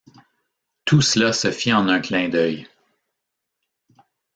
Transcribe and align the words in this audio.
Tout 0.83 1.03
cela 1.03 1.31
se 1.31 1.51
fit 1.51 1.71
en 1.71 1.87
un 1.87 2.01
clin 2.01 2.27
d’œil. 2.27 2.67